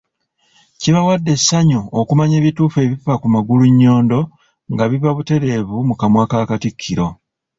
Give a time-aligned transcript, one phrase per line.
[0.75, 4.19] Kkibawadde essanyu okumanya ebituufu ebifa ku Magulunnyondo
[4.73, 7.07] nga biva buteerevu mu kamwa ka Katikkiro